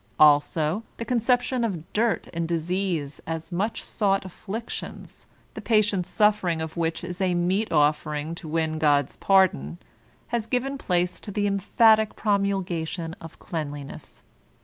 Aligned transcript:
Also 0.19 0.81
the 0.97 1.05
conception 1.05 1.63
of 1.63 1.93
dirt 1.93 2.27
and 2.33 2.47
disease 2.47 3.21
as 3.27 3.51
much 3.51 3.83
sought 3.83 4.25
afflictions, 4.25 5.27
the 5.53 5.61
patient 5.61 6.07
suffering 6.07 6.59
of 6.59 6.75
which 6.75 7.03
is 7.03 7.21
a 7.21 7.35
meet 7.35 7.71
offering 7.71 8.33
to 8.33 8.47
win 8.47 8.79
God's 8.79 9.15
pardon, 9.17 9.77
has 10.29 10.47
given 10.47 10.79
place 10.79 11.19
to 11.19 11.29
the 11.29 11.45
emphatic 11.45 12.15
promulgation 12.15 13.15
of 13.21 13.37
cleanli 13.37 13.85
ness. 13.85 14.23